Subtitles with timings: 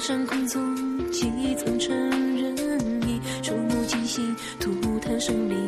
[0.00, 0.74] 山空纵
[1.10, 1.94] 几，曾承
[2.34, 2.56] 认
[3.02, 5.59] 你触目惊心，涂炭生灵。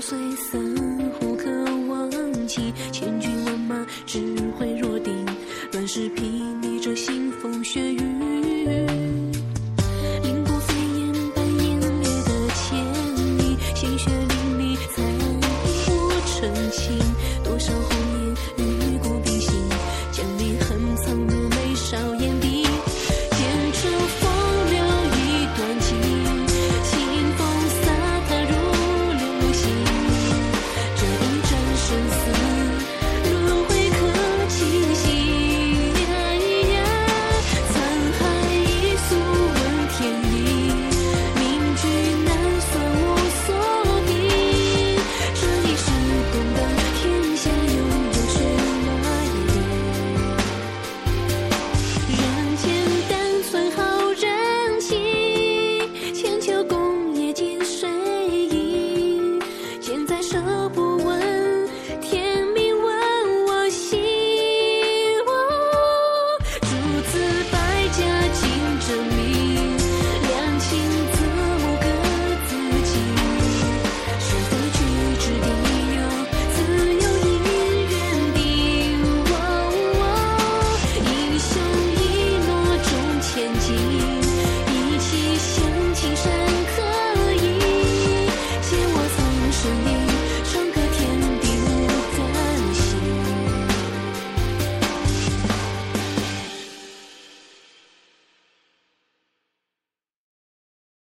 [0.00, 0.85] 随散。